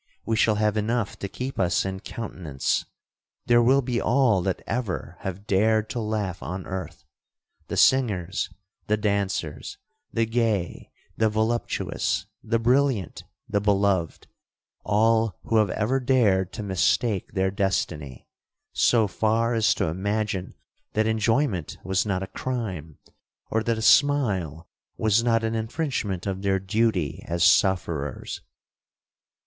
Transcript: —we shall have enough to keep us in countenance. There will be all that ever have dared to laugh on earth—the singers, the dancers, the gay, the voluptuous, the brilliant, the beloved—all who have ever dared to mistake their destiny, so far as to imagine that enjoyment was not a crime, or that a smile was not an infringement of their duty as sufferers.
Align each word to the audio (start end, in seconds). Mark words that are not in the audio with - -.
—we 0.25 0.35
shall 0.35 0.55
have 0.55 0.77
enough 0.77 1.19
to 1.19 1.27
keep 1.27 1.59
us 1.59 1.85
in 1.85 1.99
countenance. 1.99 2.85
There 3.45 3.61
will 3.61 3.83
be 3.83 4.01
all 4.01 4.41
that 4.41 4.63
ever 4.65 5.17
have 5.19 5.45
dared 5.45 5.91
to 5.91 5.99
laugh 5.99 6.41
on 6.41 6.65
earth—the 6.65 7.77
singers, 7.77 8.49
the 8.87 8.97
dancers, 8.97 9.77
the 10.11 10.25
gay, 10.25 10.89
the 11.17 11.29
voluptuous, 11.29 12.25
the 12.43 12.57
brilliant, 12.57 13.25
the 13.47 13.61
beloved—all 13.61 15.35
who 15.43 15.57
have 15.57 15.69
ever 15.69 15.99
dared 15.99 16.51
to 16.53 16.63
mistake 16.63 17.33
their 17.33 17.51
destiny, 17.51 18.27
so 18.73 19.05
far 19.07 19.53
as 19.53 19.71
to 19.75 19.85
imagine 19.85 20.55
that 20.93 21.05
enjoyment 21.05 21.77
was 21.83 22.07
not 22.07 22.23
a 22.23 22.27
crime, 22.33 22.97
or 23.51 23.61
that 23.61 23.77
a 23.77 23.83
smile 23.83 24.67
was 24.97 25.21
not 25.23 25.43
an 25.43 25.53
infringement 25.53 26.25
of 26.25 26.41
their 26.41 26.57
duty 26.59 27.23
as 27.27 27.43
sufferers. 27.43 28.41